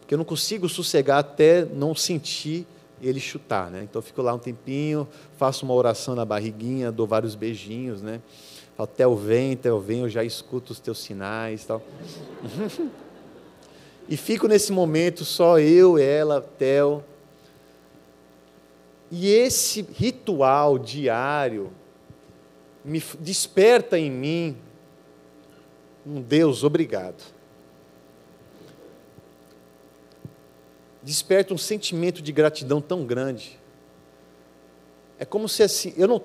[0.00, 2.66] Porque eu não consigo sossegar até não sentir
[3.00, 3.70] ele chutar.
[3.70, 3.82] Né?
[3.82, 8.20] Então eu fico lá um tempinho, faço uma oração na barriguinha, dou vários beijinhos, né?
[8.76, 11.82] Falo, Theo vem, Theo vem, eu já escuto os teus sinais tal.
[14.08, 17.02] e fico nesse momento só eu, ela, Theo.
[19.10, 21.70] E esse ritual diário
[22.86, 24.56] me desperta em mim
[26.06, 27.20] um Deus obrigado.
[31.02, 33.58] Desperta um sentimento de gratidão tão grande.
[35.18, 36.22] É como se assim, eu não,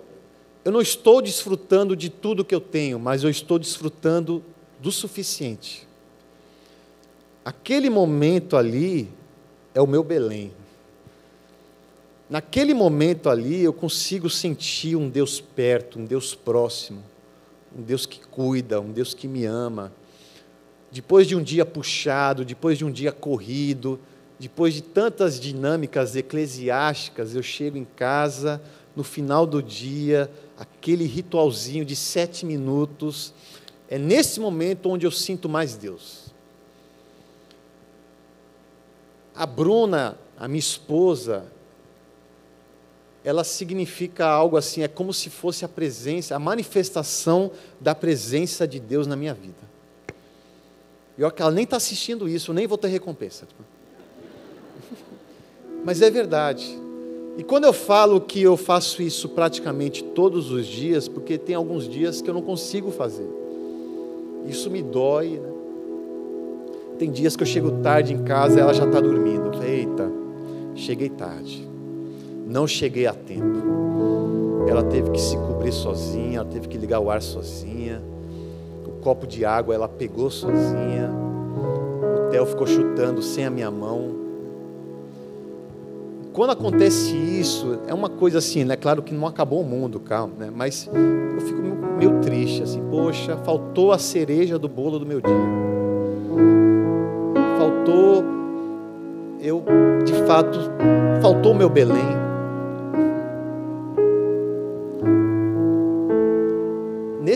[0.64, 4.44] eu não estou desfrutando de tudo que eu tenho, mas eu estou desfrutando
[4.80, 5.88] do suficiente.
[7.44, 9.10] Aquele momento ali
[9.74, 10.54] é o meu Belém.
[12.32, 17.04] Naquele momento ali, eu consigo sentir um Deus perto, um Deus próximo,
[17.78, 19.92] um Deus que cuida, um Deus que me ama.
[20.90, 24.00] Depois de um dia puxado, depois de um dia corrido,
[24.40, 28.62] depois de tantas dinâmicas eclesiásticas, eu chego em casa,
[28.96, 33.34] no final do dia, aquele ritualzinho de sete minutos,
[33.90, 36.34] é nesse momento onde eu sinto mais Deus.
[39.36, 41.52] A Bruna, a minha esposa,
[43.24, 48.80] ela significa algo assim, é como se fosse a presença, a manifestação da presença de
[48.80, 49.70] Deus na minha vida.
[51.18, 53.48] E olha que ela nem está assistindo isso, nem vou ter recompensa.
[55.86, 56.80] Mas é verdade.
[57.38, 61.88] E quando eu falo que eu faço isso praticamente todos os dias, porque tem alguns
[61.88, 63.30] dias que eu não consigo fazer.
[64.48, 65.40] Isso me dói.
[65.40, 65.50] Né?
[66.98, 69.64] Tem dias que eu chego tarde em casa e ela já está dormindo.
[69.64, 70.12] Eita,
[70.76, 71.71] cheguei tarde
[72.52, 73.62] não cheguei a tempo.
[74.68, 78.02] Ela teve que se cobrir sozinha, ela teve que ligar o ar sozinha.
[78.86, 81.10] O copo de água ela pegou sozinha.
[82.18, 84.20] O Theo ficou chutando sem a minha mão.
[86.34, 88.76] Quando acontece isso, é uma coisa assim, né?
[88.76, 90.52] Claro que não acabou o mundo, calma, né?
[90.54, 91.62] Mas eu fico
[91.98, 95.34] meio triste, assim, poxa, faltou a cereja do bolo do meu dia.
[97.58, 98.24] Faltou
[99.42, 99.64] eu,
[100.06, 100.58] de fato,
[101.22, 102.21] faltou o meu Belém.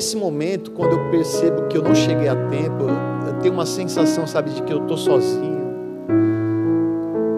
[0.06, 2.86] Nesse momento, quando eu percebo que eu não cheguei a tempo,
[3.26, 5.66] eu tenho uma sensação, sabe, de que eu estou sozinho.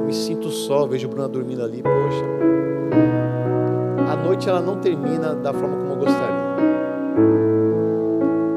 [0.01, 2.25] Eu me sinto só, vejo Bruna dormindo ali, poxa.
[4.11, 6.47] A noite ela não termina da forma como eu gostaria.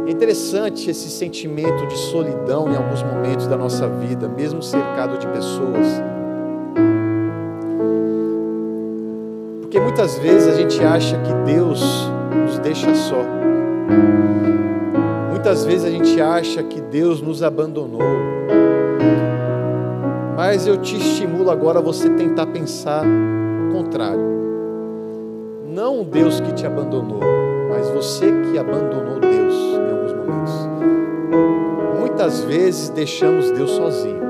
[0.09, 5.26] É interessante esse sentimento de solidão em alguns momentos da nossa vida, mesmo cercado de
[5.28, 5.87] pessoas.
[9.61, 11.80] Porque muitas vezes a gente acha que Deus
[12.45, 13.41] nos deixa só.
[15.30, 18.03] Muitas vezes a gente acha que Deus nos abandonou,
[20.36, 24.20] mas eu te estimulo agora a você tentar pensar o contrário.
[25.66, 27.20] Não Deus que te abandonou,
[27.70, 30.55] mas você que abandonou Deus em alguns momentos.
[31.99, 34.20] muitas vezes deixamos Deus sozinho.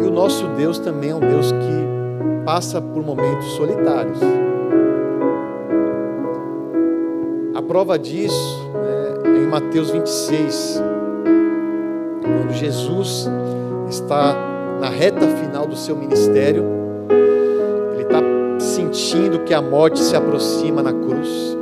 [0.00, 4.20] E o nosso Deus também é um Deus que passa por momentos solitários.
[7.60, 10.82] A prova disso né, é em Mateus 26,
[12.22, 13.28] quando Jesus
[13.86, 14.34] está
[14.80, 16.64] na reta final do seu ministério,
[17.92, 18.18] ele está
[18.58, 21.58] sentindo que a morte se aproxima na cruz.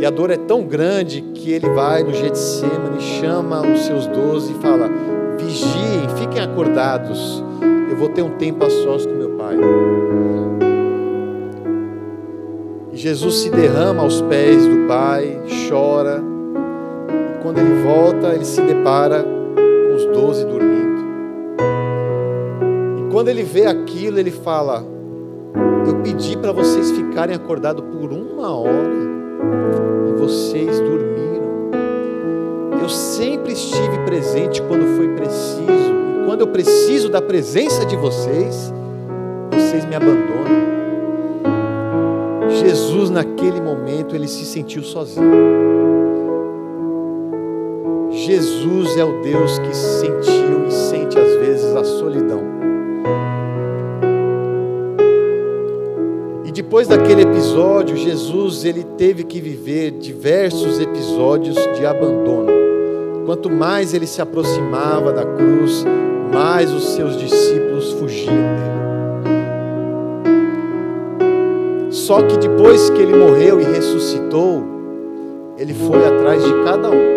[0.00, 4.50] E a dor é tão grande que ele vai no Getsemane, chama os seus doze
[4.50, 4.90] e fala:
[5.38, 7.40] vigiem, fiquem acordados,
[7.88, 9.54] eu vou ter um tempo a sós com meu Pai.
[13.04, 15.38] Jesus se derrama aos pés do Pai,
[15.68, 16.22] chora,
[17.36, 21.04] e quando ele volta, ele se depara com os doze dormindo.
[22.98, 24.82] E quando ele vê aquilo, ele fala:
[25.86, 28.94] Eu pedi para vocês ficarem acordados por uma hora
[30.08, 31.72] e vocês dormiram.
[32.80, 35.92] Eu sempre estive presente quando foi preciso,
[36.22, 38.72] e quando eu preciso da presença de vocês,
[39.52, 40.83] vocês me abandonam.
[42.50, 45.24] Jesus, naquele momento, ele se sentiu sozinho.
[48.10, 52.54] Jesus é o Deus que sentiu e sente às vezes a solidão.
[56.54, 62.48] depois daquele episódio, Jesus ele teve que viver diversos episódios de abandono.
[63.26, 65.84] Quanto mais ele se aproximava da cruz,
[66.32, 68.73] mais os seus discípulos fugiam dele.
[72.04, 74.62] Só que depois que ele morreu e ressuscitou,
[75.56, 77.14] ele foi atrás de cada um.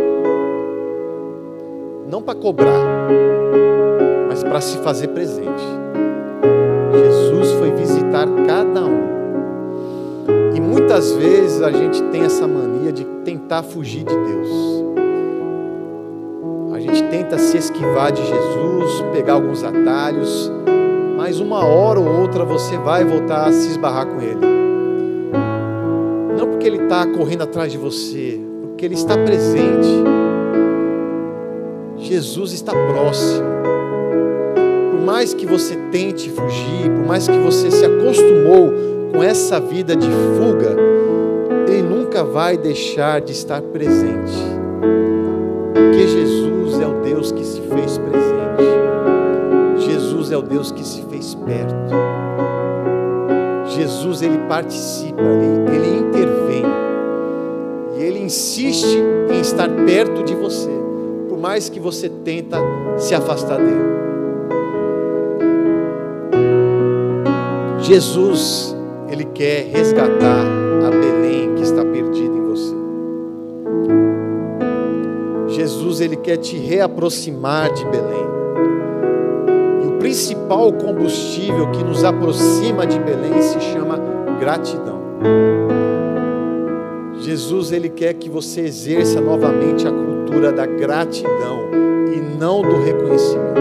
[2.09, 2.85] Não para cobrar,
[4.29, 5.61] mas para se fazer presente.
[6.93, 9.07] Jesus foi visitar cada um.
[10.55, 14.85] E muitas vezes a gente tem essa mania de tentar fugir de Deus.
[16.73, 20.49] A gente tenta se esquivar de Jesus, pegar alguns atalhos,
[21.17, 24.66] mas uma hora ou outra você vai voltar a se esbarrar com Ele.
[26.58, 30.03] Porque Ele está correndo atrás de você, porque Ele está presente.
[31.99, 33.45] Jesus está próximo.
[34.91, 38.74] Por mais que você tente fugir, por mais que você se acostumou
[39.14, 40.76] com essa vida de fuga,
[41.68, 44.34] ele nunca vai deixar de estar presente.
[45.76, 49.91] Porque Jesus é o Deus que se fez presente.
[49.91, 52.07] Jesus é o Deus que se fez perto.
[53.78, 56.63] Jesus ele participa, ele, ele intervém.
[57.95, 58.97] E ele insiste
[59.32, 60.71] em estar perto de você,
[61.30, 62.57] por mais que você tenta
[62.97, 63.97] se afastar dele.
[67.80, 68.75] Jesus
[69.09, 70.45] ele quer resgatar
[70.86, 72.75] a Belém que está perdida em você.
[75.47, 78.26] Jesus, Ele quer te reaproximar de Belém.
[80.08, 83.99] Principal combustível que nos aproxima de Belém se chama
[84.39, 85.01] gratidão.
[87.20, 91.60] Jesus, Ele quer que você exerça novamente a cultura da gratidão
[92.16, 93.60] e não do reconhecimento.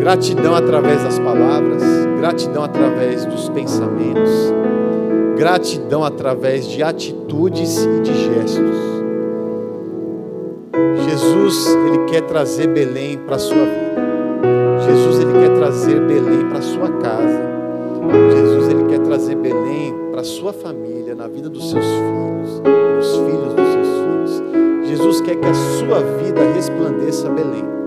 [0.00, 1.84] Gratidão através das palavras,
[2.18, 4.52] gratidão através dos pensamentos,
[5.36, 8.99] gratidão através de atitudes e de gestos.
[11.50, 14.82] Jesus, ele quer trazer Belém para a sua vida.
[14.86, 17.40] Jesus, ele quer trazer Belém para a sua casa.
[18.32, 23.16] Jesus, ele quer trazer Belém para a sua família, na vida dos seus filhos, dos
[23.16, 24.88] filhos dos seus filhos.
[24.88, 27.80] Jesus quer que a sua vida resplandeça Belém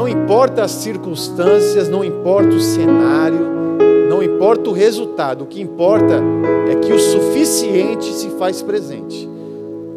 [0.00, 3.46] não importa as circunstâncias, não importa o cenário,
[4.08, 6.22] não importa o resultado, o que importa
[6.70, 9.28] é que o suficiente se faz presente,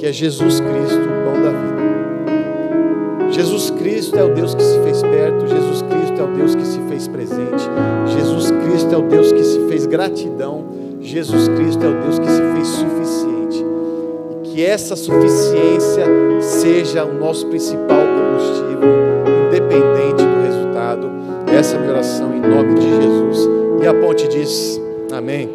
[0.04, 3.32] que é Jesus Cristo, o pão da vida.
[3.32, 6.66] Jesus Cristo é o Deus que se fez perto, Jesus Cristo é o Deus que
[6.66, 7.70] se fez presente,
[8.08, 10.66] Jesus Cristo é o Deus que se fez gratidão,
[11.00, 13.66] Jesus Cristo é o Deus que se fez suficiente.
[14.44, 16.04] E que essa suficiência
[16.42, 18.82] seja o nosso principal combustível
[19.48, 21.10] independente do resultado.
[21.58, 23.50] Essa é a minha oração em nome de Jesus.
[23.82, 24.82] E a ponte diz:
[25.14, 25.50] Amém.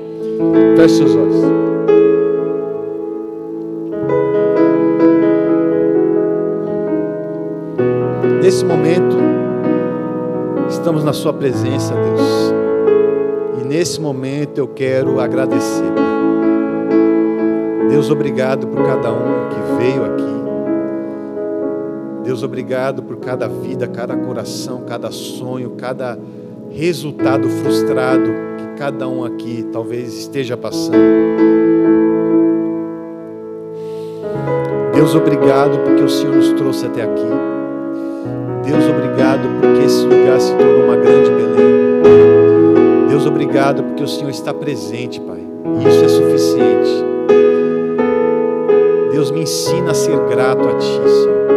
[0.75, 1.78] Feche seus olhos.
[8.49, 9.15] Nesse momento,
[10.71, 12.55] estamos na Sua presença, Deus.
[13.61, 15.93] E nesse momento eu quero agradecer.
[17.91, 20.25] Deus, obrigado por cada um que veio aqui.
[22.25, 26.19] Deus, obrigado por cada vida, cada coração, cada sonho, cada
[26.71, 30.97] resultado frustrado que cada um aqui talvez esteja passando.
[34.95, 37.58] Deus, obrigado porque o Senhor nos trouxe até aqui.
[38.69, 43.09] Deus, obrigado porque esse lugar se tornou uma grande Belém.
[43.09, 45.39] Deus, obrigado porque o Senhor está presente, Pai.
[45.39, 47.05] E isso é suficiente.
[49.11, 51.49] Deus, me ensina a ser grato a Ti, Senhor.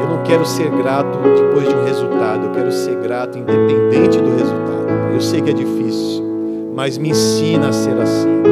[0.00, 4.30] Eu não quero ser grato depois de um resultado, eu quero ser grato independente do
[4.30, 5.12] resultado.
[5.12, 6.24] Eu sei que é difícil,
[6.72, 8.42] mas me ensina a ser assim.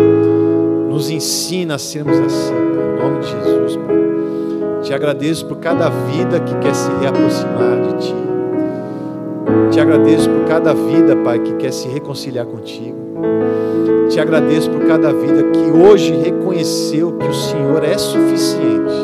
[0.90, 3.97] Nos ensina a sermos assim, Pai, em nome de Jesus, Pai.
[4.88, 8.14] Te agradeço por cada vida que quer se reaproximar de Ti.
[9.70, 12.96] Te agradeço por cada vida, Pai, que quer se reconciliar contigo.
[14.08, 18.94] Te agradeço por cada vida que hoje reconheceu que o Senhor é suficiente.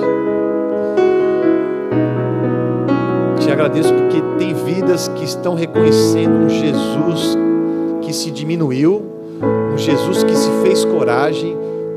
[3.41, 7.37] Te agradeço porque tem vidas que estão reconhecendo um Jesus
[8.01, 9.03] que se diminuiu,
[9.75, 11.55] um Jesus que se fez coragem,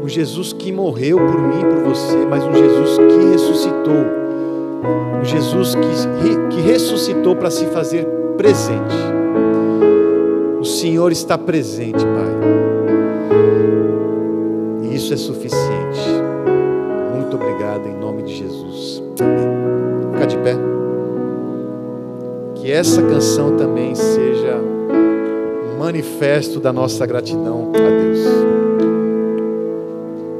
[0.07, 4.05] um Jesus que morreu por mim e por você, mas um Jesus que ressuscitou.
[5.19, 8.95] Um Jesus que, que ressuscitou para se fazer presente.
[10.61, 12.39] O Senhor está presente, Pai.
[14.83, 15.99] E isso é suficiente.
[17.13, 19.03] Muito obrigado em nome de Jesus.
[19.19, 20.13] Amém.
[20.13, 20.55] Fica de pé.
[22.55, 24.57] Que essa canção também seja
[25.77, 28.46] manifesto da nossa gratidão a Deus.